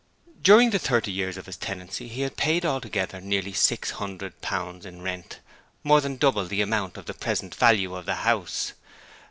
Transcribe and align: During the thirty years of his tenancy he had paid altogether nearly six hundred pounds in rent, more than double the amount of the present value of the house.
During 0.41 0.71
the 0.71 0.79
thirty 0.79 1.11
years 1.11 1.37
of 1.37 1.45
his 1.45 1.57
tenancy 1.57 2.07
he 2.07 2.21
had 2.21 2.35
paid 2.35 2.65
altogether 2.65 3.21
nearly 3.21 3.53
six 3.53 3.91
hundred 3.91 4.41
pounds 4.41 4.83
in 4.83 5.03
rent, 5.03 5.41
more 5.83 6.01
than 6.01 6.17
double 6.17 6.45
the 6.47 6.63
amount 6.63 6.97
of 6.97 7.05
the 7.05 7.13
present 7.13 7.53
value 7.53 7.93
of 7.93 8.07
the 8.07 8.15
house. 8.15 8.73